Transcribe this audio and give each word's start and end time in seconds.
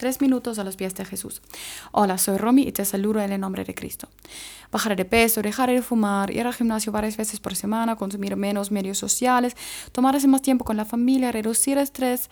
tres 0.00 0.22
minutos 0.22 0.58
a 0.58 0.64
los 0.64 0.76
pies 0.76 0.94
de 0.94 1.04
Jesús. 1.04 1.42
Hola, 1.92 2.16
soy 2.16 2.38
Romy 2.38 2.62
y 2.62 2.72
te 2.72 2.86
saludo 2.86 3.20
en 3.20 3.32
el 3.32 3.40
nombre 3.40 3.64
de 3.64 3.74
Cristo. 3.74 4.08
Bajar 4.72 4.96
de 4.96 5.04
peso, 5.04 5.42
dejar 5.42 5.68
de 5.68 5.82
fumar, 5.82 6.30
ir 6.30 6.46
al 6.46 6.54
gimnasio 6.54 6.90
varias 6.90 7.18
veces 7.18 7.38
por 7.38 7.54
semana, 7.54 7.96
consumir 7.96 8.34
menos 8.34 8.70
medios 8.70 8.96
sociales, 8.96 9.54
tomarse 9.92 10.26
más 10.26 10.40
tiempo 10.40 10.64
con 10.64 10.78
la 10.78 10.86
familia, 10.86 11.32
reducir 11.32 11.76
el 11.76 11.84
estrés. 11.84 12.30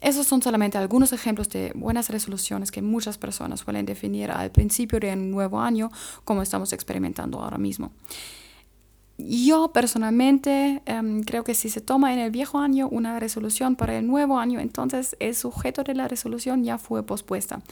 Esos 0.00 0.26
son 0.26 0.40
solamente 0.40 0.78
algunos 0.78 1.12
ejemplos 1.12 1.50
de 1.50 1.72
buenas 1.74 2.08
resoluciones 2.08 2.70
que 2.70 2.80
muchas 2.80 3.18
personas 3.18 3.60
suelen 3.60 3.84
definir 3.84 4.30
al 4.30 4.50
principio 4.50 4.98
de 4.98 5.12
un 5.12 5.30
nuevo 5.30 5.60
año, 5.60 5.90
como 6.24 6.40
estamos 6.40 6.72
experimentando 6.72 7.40
ahora 7.40 7.58
mismo. 7.58 7.92
Yo 9.28 9.72
personalmente 9.72 10.82
em, 10.86 11.22
creo 11.22 11.44
que 11.44 11.54
si 11.54 11.68
se 11.68 11.80
toma 11.80 12.12
en 12.12 12.18
el 12.18 12.30
viejo 12.30 12.58
año 12.58 12.88
una 12.88 13.20
resolución 13.20 13.76
para 13.76 13.96
el 13.96 14.06
nuevo 14.06 14.38
año, 14.38 14.58
entonces 14.60 15.16
el 15.20 15.34
sujeto 15.34 15.84
de 15.84 15.94
la 15.94 16.08
resolución 16.08 16.64
ya 16.64 16.78
fue 16.78 17.04
pospuesta. 17.04 17.62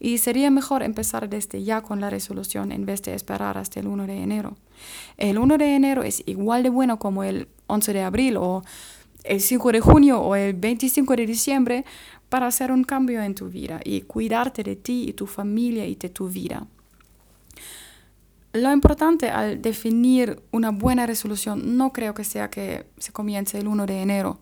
Y 0.00 0.18
sería 0.18 0.50
mejor 0.50 0.82
empezar 0.82 1.28
desde 1.28 1.62
ya 1.62 1.82
con 1.82 2.00
la 2.00 2.10
resolución 2.10 2.72
en 2.72 2.84
vez 2.84 3.02
de 3.02 3.14
esperar 3.14 3.58
hasta 3.58 3.80
el 3.80 3.86
1 3.86 4.06
de 4.06 4.22
enero. 4.22 4.56
El 5.16 5.38
1 5.38 5.58
de 5.58 5.76
enero 5.76 6.02
es 6.02 6.22
igual 6.26 6.62
de 6.62 6.70
bueno 6.70 6.98
como 6.98 7.24
el 7.24 7.48
11 7.68 7.92
de 7.92 8.02
abril 8.02 8.36
o 8.36 8.62
el 9.24 9.40
5 9.40 9.72
de 9.72 9.80
junio 9.80 10.20
o 10.20 10.36
el 10.36 10.54
25 10.54 11.16
de 11.16 11.26
diciembre 11.26 11.84
para 12.28 12.46
hacer 12.46 12.72
un 12.72 12.84
cambio 12.84 13.22
en 13.22 13.34
tu 13.34 13.48
vida 13.48 13.80
y 13.84 14.02
cuidarte 14.02 14.62
de 14.62 14.76
ti 14.76 15.06
y 15.08 15.12
tu 15.12 15.26
familia 15.26 15.86
y 15.86 15.94
de 15.94 16.08
tu 16.08 16.28
vida. 16.28 16.66
Lo 18.52 18.72
importante 18.72 19.28
al 19.28 19.60
definir 19.60 20.42
una 20.52 20.70
buena 20.70 21.06
resolución 21.06 21.76
no 21.76 21.92
creo 21.92 22.14
que 22.14 22.24
sea 22.24 22.48
que 22.48 22.86
se 22.98 23.12
comience 23.12 23.58
el 23.58 23.68
1 23.68 23.84
de 23.86 24.00
enero. 24.00 24.38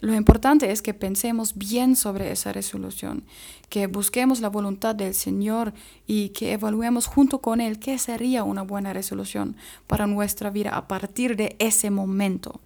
Lo 0.00 0.14
importante 0.14 0.72
es 0.72 0.80
que 0.80 0.94
pensemos 0.94 1.54
bien 1.56 1.94
sobre 1.94 2.32
esa 2.32 2.54
resolución, 2.54 3.24
que 3.68 3.86
busquemos 3.86 4.40
la 4.40 4.48
voluntad 4.48 4.94
del 4.94 5.12
Señor 5.12 5.74
y 6.06 6.30
que 6.30 6.54
evaluemos 6.54 7.04
junto 7.04 7.42
con 7.42 7.60
Él 7.60 7.78
qué 7.78 7.98
sería 7.98 8.42
una 8.42 8.62
buena 8.62 8.94
resolución 8.94 9.56
para 9.86 10.06
nuestra 10.06 10.48
vida 10.48 10.70
a 10.70 10.88
partir 10.88 11.36
de 11.36 11.54
ese 11.58 11.90
momento. 11.90 12.62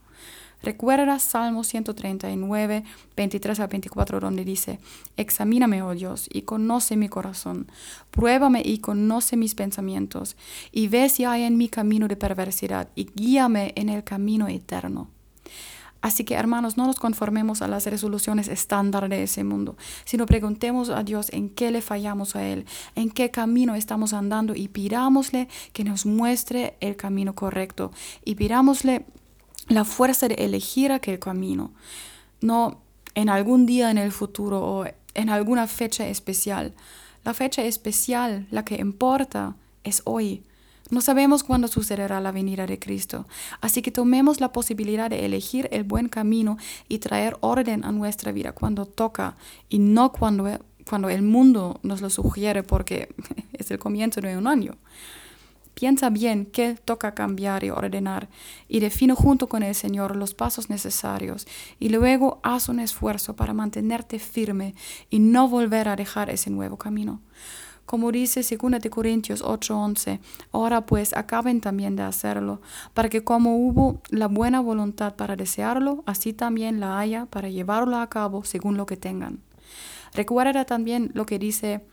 Recuerda 0.65 1.19
Salmo 1.19 1.62
139, 1.62 2.84
23 3.15 3.61
a 3.61 3.67
24, 3.67 4.19
donde 4.19 4.47
dice, 4.47 4.79
Examíname, 5.19 5.83
oh 5.83 5.95
Dios, 5.95 6.27
y 6.33 6.43
conoce 6.43 6.97
mi 6.97 7.11
corazón. 7.11 7.67
Pruébame 8.11 8.62
y 8.65 8.79
conoce 8.79 9.37
mis 9.37 9.55
pensamientos, 9.55 10.37
y 10.73 10.89
ve 10.89 11.11
si 11.11 11.25
hay 11.27 11.42
en 11.42 11.59
mi 11.59 11.69
camino 11.69 12.09
de 12.09 12.17
perversidad, 12.17 12.89
y 12.95 13.11
guíame 13.15 13.75
en 13.77 13.91
el 13.91 14.05
camino 14.05 14.48
eterno. 14.48 15.11
Así 16.01 16.25
que 16.25 16.35
hermanos, 16.35 16.79
no 16.79 16.87
nos 16.87 16.98
conformemos 16.98 17.61
a 17.61 17.69
las 17.69 17.85
resoluciones 17.87 18.48
estándar 18.48 19.11
de 19.11 19.23
ese 19.23 19.45
mundo, 19.45 19.77
sino 20.07 20.25
preguntemos 20.25 20.89
a 20.89 21.03
Dios 21.03 21.31
en 21.31 21.51
qué 21.51 21.70
le 21.70 21.83
fallamos 21.83 22.37
a 22.37 22.47
Él, 22.47 22.65
en 22.95 23.11
qué 23.11 23.31
camino 23.31 23.75
estamos 23.75 24.15
andando 24.15 24.55
y 24.55 24.69
pidámosle 24.69 25.48
que 25.75 25.85
nos 25.85 26.07
muestre 26.07 26.77
el 26.81 26.97
camino 26.97 27.35
correcto 27.35 27.91
y 28.25 28.35
pidámosle 28.35 29.07
la 29.69 29.84
fuerza 29.84 30.29
de 30.29 30.34
elegir 30.34 30.93
aquel 30.93 31.19
camino, 31.19 31.73
no 32.41 32.83
en 33.15 33.29
algún 33.29 33.67
día 33.67 33.91
en 33.91 33.98
el 33.98 34.12
futuro 34.12 34.61
o 34.61 34.87
en 35.15 35.29
alguna 35.29 35.67
fecha 35.67 36.07
especial. 36.09 36.75
La 37.25 37.33
fecha 37.33 37.62
especial, 37.65 38.47
la 38.51 38.65
que 38.65 38.77
importa, 38.77 39.57
es 39.83 40.03
hoy. 40.05 40.42
No 40.91 41.01
sabemos 41.01 41.42
cuándo 41.45 41.67
sucederá 41.69 42.20
la 42.20 42.33
venida 42.33 42.67
de 42.67 42.79
Cristo, 42.79 43.27
así 43.62 43.81
que 43.81 43.91
tomemos 43.91 44.41
la 44.41 44.53
posibilidad 44.53 45.09
de 45.09 45.25
elegir 45.25 45.69
el 45.73 45.83
buen 45.83 46.09
camino 46.09 46.59
y 46.89 46.98
traer 46.98 47.39
orden 47.41 47.85
a 47.85 47.92
nuestra 47.92 48.33
vida 48.33 48.53
cuando 48.53 48.85
toca 48.85 49.37
y 49.70 49.79
no 49.79 50.12
cuando, 50.12 50.59
cuando 50.87 51.09
el 51.09 51.23
mundo 51.23 51.81
nos 51.83 52.03
lo 52.03 52.11
sugiere 52.11 52.62
porque 52.62 53.15
es 53.55 53.70
el 53.70 53.79
comienzo 53.79 54.20
de 54.20 54.37
un 54.37 54.47
año. 54.47 54.77
Piensa 55.75 56.08
bien 56.08 56.47
qué 56.47 56.77
toca 56.84 57.14
cambiar 57.14 57.64
y 57.64 57.70
ordenar 57.70 58.29
y 58.68 58.80
define 58.80 59.14
junto 59.14 59.48
con 59.48 59.62
el 59.62 59.74
Señor 59.74 60.14
los 60.14 60.33
pasos 60.33 60.70
necesarios 60.70 61.46
y 61.80 61.89
luego 61.89 62.39
haz 62.42 62.68
un 62.68 62.79
esfuerzo 62.79 63.35
para 63.35 63.55
mantenerte 63.55 64.18
firme 64.18 64.74
y 65.11 65.18
no 65.18 65.48
volver 65.48 65.89
a 65.89 65.96
dejar 65.96 66.30
ese 66.30 66.51
nuevo 66.51 66.77
camino. 66.77 67.20
Como 67.86 68.12
dice 68.12 68.40
2 68.42 68.89
Corintios 68.89 69.42
8:11, 69.42 70.20
ahora 70.52 70.86
pues 70.86 71.14
acaben 71.14 71.61
también 71.61 71.96
de 71.96 72.02
hacerlo, 72.02 72.62
para 72.95 73.11
que 73.11 73.24
como 73.24 73.58
hubo 73.58 74.01
la 74.08 74.27
buena 74.27 74.61
voluntad 74.61 75.17
para 75.17 75.36
desearlo, 75.36 76.02
así 76.06 76.33
también 76.33 76.80
la 76.80 76.98
haya 76.98 77.27
para 77.27 77.51
llevarlo 77.51 77.98
a 77.98 78.08
cabo 78.08 78.45
según 78.45 78.79
lo 78.79 78.86
que 78.86 78.96
tengan. 78.96 79.41
Recuerda 80.14 80.64
también 80.64 81.11
lo 81.12 81.27
que 81.27 81.39
dice 81.39 81.85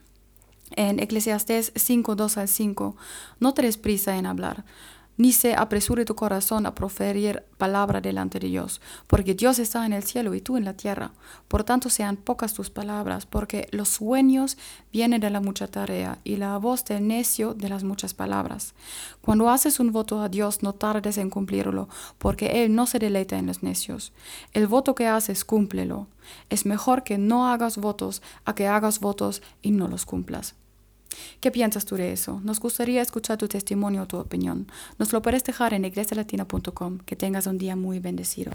en 0.76 1.00
Eclesiastés 1.00 1.72
5, 1.76 2.16
2 2.16 2.38
al 2.38 2.48
5, 2.48 2.96
no 3.40 3.54
te 3.54 3.62
des 3.62 3.78
prisa 3.78 4.18
en 4.18 4.26
hablar, 4.26 4.66
ni 5.22 5.34
se 5.34 5.54
apresure 5.54 6.04
tu 6.04 6.16
corazón 6.16 6.66
a 6.66 6.74
proferir 6.74 7.44
palabra 7.58 8.02
delante 8.02 8.40
de 8.40 8.48
Dios, 8.48 8.82
porque 9.06 9.36
Dios 9.36 9.60
está 9.60 9.86
en 9.86 9.94
el 9.94 10.04
cielo 10.04 10.34
y 10.34 10.42
tú 10.42 10.58
en 10.58 10.66
la 10.66 10.74
tierra. 10.74 11.12
Por 11.48 11.64
tanto 11.64 11.92
sean 11.92 12.18
pocas 12.18 12.56
tus 12.56 12.72
palabras, 12.72 13.28
porque 13.28 13.68
los 13.72 13.90
sueños 13.90 14.58
vienen 14.92 15.22
de 15.22 15.30
la 15.30 15.40
mucha 15.40 15.68
tarea 15.68 16.18
y 16.24 16.38
la 16.38 16.58
voz 16.58 16.86
del 16.86 17.08
necio 17.08 17.54
de 17.54 17.70
las 17.70 17.84
muchas 17.84 18.16
palabras. 18.16 18.74
Cuando 19.22 19.50
haces 19.52 19.80
un 19.80 19.92
voto 19.92 20.22
a 20.22 20.28
Dios, 20.30 20.64
no 20.64 20.74
tardes 20.74 21.20
en 21.20 21.30
cumplirlo, 21.30 21.88
porque 22.18 22.64
Él 22.64 22.74
no 22.74 22.88
se 22.88 22.98
deleita 22.98 23.38
en 23.38 23.46
los 23.46 23.62
necios. 23.62 24.14
El 24.54 24.66
voto 24.66 24.96
que 24.96 25.08
haces, 25.08 25.46
cúmplelo. 25.46 26.08
Es 26.50 26.66
mejor 26.66 27.04
que 27.04 27.20
no 27.20 27.48
hagas 27.48 27.78
votos 27.78 28.24
a 28.46 28.56
que 28.56 28.68
hagas 28.68 29.00
votos 29.00 29.44
y 29.62 29.70
no 29.70 29.88
los 29.88 30.06
cumplas. 30.06 30.56
¿Qué 31.40 31.52
piensas 31.52 31.86
tú 31.86 31.96
de 31.96 32.12
eso? 32.12 32.42
Nos 32.44 32.60
gustaría 32.60 33.02
escuchar 33.02 33.38
tu 33.38 33.48
testimonio 33.48 34.04
o 34.04 34.08
tu 34.08 34.18
opinión. 34.18 34.68
Nos 34.98 35.14
lo 35.14 35.22
puedes 35.22 35.44
dejar 35.44 35.74
en 35.74 35.86
iglesialatina.com. 35.86 37.00
Que 37.00 37.16
tengas 37.16 37.48
un 37.48 37.58
día 37.58 37.76
muy 37.76 38.00
bendecido. 38.00 38.52